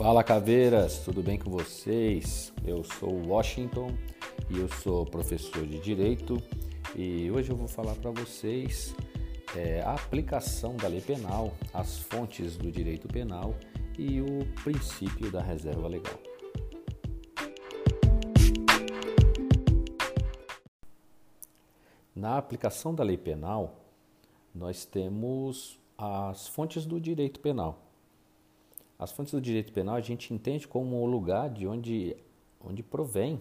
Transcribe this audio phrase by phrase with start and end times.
[0.00, 2.54] Fala caveiras, tudo bem com vocês?
[2.64, 3.94] Eu sou Washington
[4.48, 6.42] e eu sou professor de Direito
[6.96, 8.94] e hoje eu vou falar para vocês
[9.54, 13.54] é, a aplicação da lei penal, as fontes do direito penal
[13.98, 16.18] e o princípio da reserva legal.
[22.16, 23.84] Na aplicação da lei penal,
[24.54, 27.89] nós temos as fontes do direito penal.
[29.00, 32.14] As fontes do direito penal a gente entende como o lugar de onde,
[32.62, 33.40] onde provém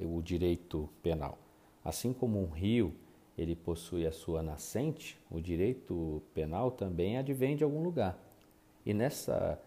[0.00, 1.36] o direito penal.
[1.84, 2.94] Assim como um rio
[3.36, 8.18] ele possui a sua nascente, o direito penal também advém de algum lugar.
[8.86, 9.60] E nessa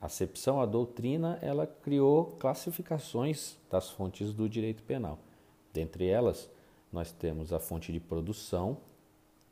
[0.00, 5.18] acepção, a doutrina ela criou classificações das fontes do direito penal.
[5.72, 6.48] Dentre elas,
[6.92, 8.78] nós temos a fonte de produção,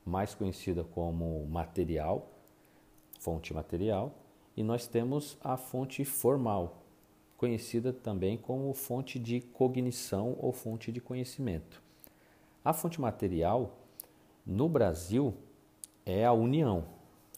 [0.04, 2.30] mais conhecida como material,
[3.18, 4.14] fonte material,
[4.56, 6.82] e nós temos a fonte formal,
[7.36, 11.82] conhecida também como fonte de cognição ou fonte de conhecimento.
[12.64, 13.78] A fonte material,
[14.44, 15.34] no Brasil,
[16.04, 16.86] é a união,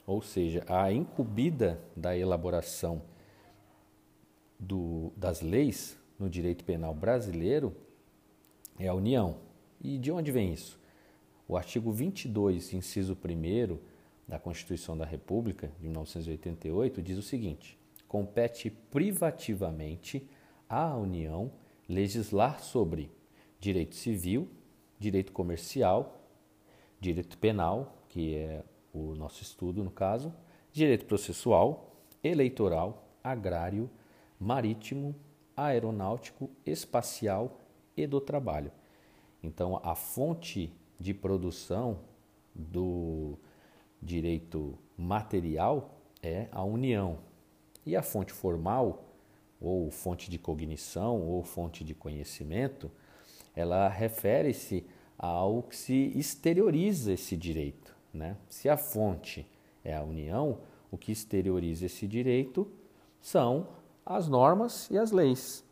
[0.06, 3.02] ou seja, a incumbida da elaboração
[4.58, 7.74] do, das leis no direito penal brasileiro
[8.78, 9.36] é a união.
[9.80, 10.78] E de onde vem isso?
[11.46, 13.78] O artigo 22, inciso 1
[14.28, 20.28] da Constituição da República de 1988 diz o seguinte: compete privativamente
[20.68, 21.50] à União
[21.88, 23.10] legislar sobre
[23.58, 24.48] direito civil,
[24.98, 26.20] direito comercial,
[27.00, 28.62] direito penal, que é
[28.92, 30.32] o nosso estudo no caso,
[30.72, 33.88] direito processual, eleitoral, agrário,
[34.38, 35.14] marítimo,
[35.56, 37.58] aeronáutico, espacial
[37.96, 38.70] e do trabalho.
[39.42, 42.00] Então, a fonte de produção
[42.54, 43.38] do
[44.02, 47.18] direito material é a união.
[47.84, 49.04] E a fonte formal,
[49.60, 52.90] ou fonte de cognição, ou fonte de conhecimento,
[53.54, 54.86] ela refere-se
[55.18, 57.94] ao que se exterioriza esse direito.
[58.12, 58.36] Né?
[58.48, 59.46] Se a fonte
[59.84, 62.70] é a união, o que exterioriza esse direito
[63.20, 63.68] são
[64.04, 65.64] as normas e as leis.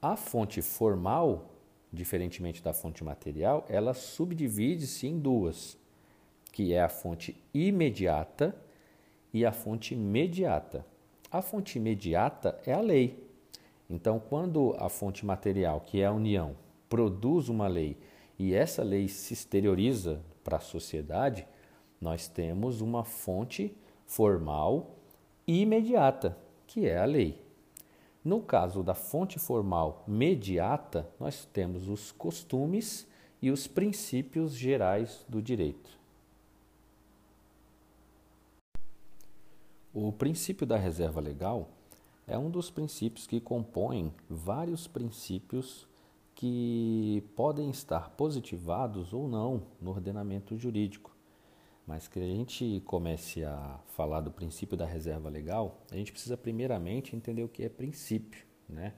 [0.00, 1.50] A fonte formal,
[1.92, 5.78] diferentemente da fonte material, ela subdivide-se em duas
[6.52, 8.54] que é a fonte imediata
[9.32, 10.84] e a fonte imediata.
[11.30, 13.26] A fonte imediata é a lei.
[13.88, 16.54] Então, quando a fonte material, que é a união,
[16.88, 17.96] produz uma lei
[18.38, 21.46] e essa lei se exterioriza para a sociedade,
[22.00, 23.74] nós temos uma fonte
[24.04, 24.96] formal
[25.46, 26.36] imediata,
[26.66, 27.40] que é a lei.
[28.24, 33.06] No caso da fonte formal mediata, nós temos os costumes
[33.40, 36.01] e os princípios gerais do direito.
[39.94, 41.68] O princípio da reserva legal
[42.26, 45.86] é um dos princípios que compõem vários princípios
[46.34, 51.14] que podem estar positivados ou não no ordenamento jurídico.
[51.86, 56.38] Mas que a gente comece a falar do princípio da reserva legal, a gente precisa
[56.38, 58.94] primeiramente entender o que é princípio, né?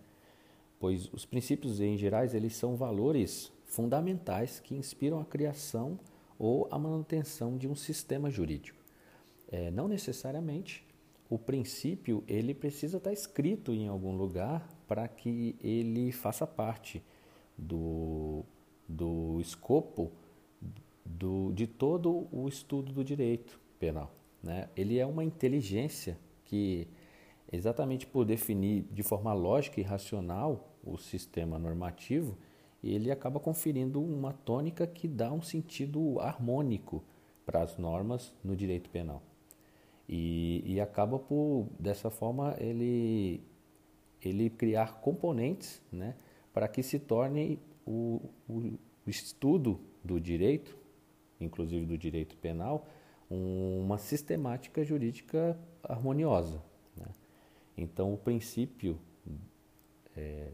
[0.78, 5.98] Pois os princípios em gerais eles são valores fundamentais que inspiram a criação
[6.38, 8.83] ou a manutenção de um sistema jurídico.
[9.54, 10.84] É, não necessariamente
[11.30, 17.00] o princípio ele precisa estar escrito em algum lugar para que ele faça parte
[17.56, 18.44] do,
[18.88, 20.10] do escopo
[21.04, 24.10] do, de todo o estudo do direito penal.
[24.42, 24.68] Né?
[24.76, 26.88] Ele é uma inteligência que,
[27.52, 32.36] exatamente por definir de forma lógica e racional o sistema normativo,
[32.82, 37.04] ele acaba conferindo uma tônica que dá um sentido harmônico
[37.46, 39.22] para as normas no direito penal.
[40.08, 43.42] E, e acaba por, dessa forma, ele,
[44.22, 46.14] ele criar componentes né,
[46.52, 50.76] para que se torne o, o, estudo do direito,
[51.40, 52.86] inclusive do direito penal,
[53.30, 56.62] uma sistemática jurídica harmoniosa.
[56.96, 57.06] Né?
[57.76, 58.98] Então, o princípio
[60.16, 60.50] é,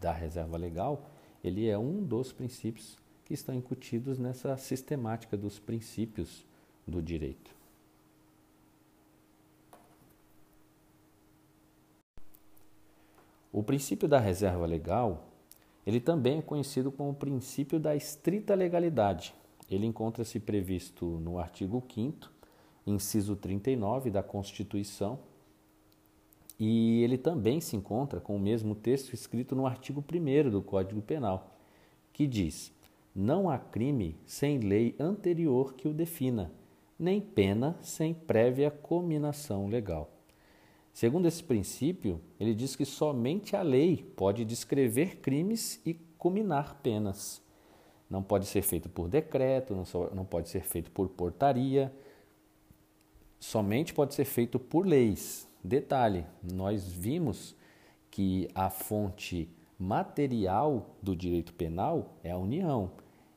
[0.00, 1.10] da reserva legal,
[1.42, 6.46] ele é um dos princípios que estão incutidos nessa sistemática dos princípios
[6.86, 7.54] do direito.
[13.54, 15.28] O princípio da reserva legal,
[15.86, 19.32] ele também é conhecido como o princípio da estrita legalidade.
[19.70, 22.32] Ele encontra-se previsto no artigo 5
[22.84, 25.20] inciso 39 da Constituição,
[26.58, 31.00] e ele também se encontra com o mesmo texto escrito no artigo 1 do Código
[31.00, 31.56] Penal,
[32.12, 32.72] que diz:
[33.14, 36.50] Não há crime sem lei anterior que o defina,
[36.98, 40.13] nem pena sem prévia cominação legal.
[40.94, 47.42] Segundo esse princípio, ele diz que somente a lei pode descrever crimes e culminar penas.
[48.08, 49.74] Não pode ser feito por decreto,
[50.14, 51.92] não pode ser feito por portaria,
[53.40, 55.48] somente pode ser feito por leis.
[55.64, 57.56] Detalhe: nós vimos
[58.08, 62.92] que a fonte material do direito penal é a União.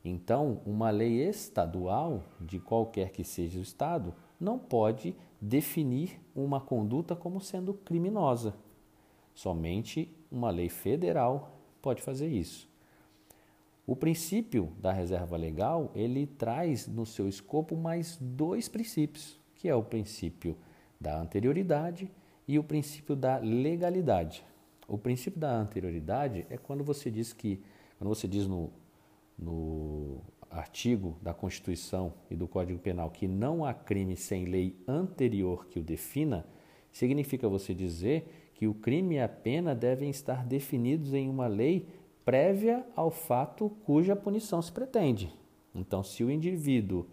[0.05, 7.15] Então, uma lei estadual, de qualquer que seja o Estado, não pode definir uma conduta
[7.15, 8.53] como sendo criminosa.
[9.33, 11.51] Somente uma lei federal
[11.81, 12.67] pode fazer isso.
[13.85, 19.75] O princípio da reserva legal, ele traz no seu escopo mais dois princípios, que é
[19.75, 20.57] o princípio
[20.99, 22.11] da anterioridade
[22.47, 24.43] e o princípio da legalidade.
[24.87, 27.61] O princípio da anterioridade é quando você diz que,
[27.97, 28.71] quando você diz no,
[29.37, 35.67] no artigo da Constituição e do Código Penal que não há crime sem lei anterior
[35.67, 36.45] que o defina,
[36.91, 41.87] significa você dizer que o crime e a pena devem estar definidos em uma lei
[42.25, 45.33] prévia ao fato cuja punição se pretende.
[45.73, 47.05] Então, se o indivíduo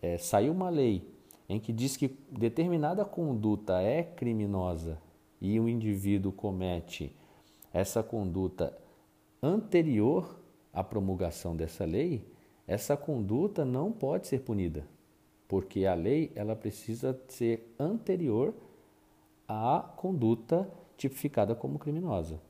[0.00, 1.06] é, saiu uma lei
[1.48, 4.98] em que diz que determinada conduta é criminosa
[5.40, 7.14] e o indivíduo comete
[7.72, 8.76] essa conduta
[9.42, 10.38] anterior
[10.72, 12.24] à promulgação dessa lei,
[12.66, 14.86] essa conduta não pode ser punida,
[15.48, 18.54] porque a lei ela precisa ser anterior
[19.48, 22.40] à conduta tipificada como criminosa.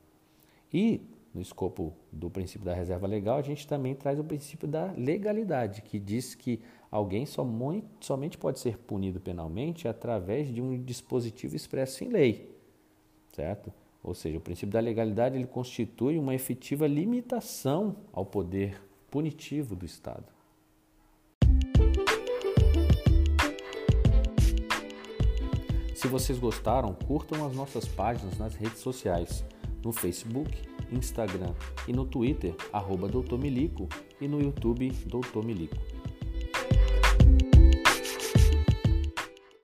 [0.71, 1.01] E
[1.33, 5.81] no escopo do princípio da reserva legal, a gente também traz o princípio da legalidade,
[5.81, 6.61] que diz que
[6.91, 12.55] alguém somente pode ser punido penalmente através de um dispositivo expresso em lei,
[13.33, 13.73] certo?
[14.03, 18.79] Ou seja, o princípio da legalidade ele constitui uma efetiva limitação ao poder
[19.13, 20.25] punitivo do Estado.
[25.93, 29.45] Se vocês gostaram, curtam as nossas páginas nas redes sociais,
[29.85, 30.51] no Facebook,
[30.91, 31.53] Instagram
[31.87, 33.87] e no Twitter, arroba Doutor Milico,
[34.19, 35.92] e no YouTube, Doutor Milico.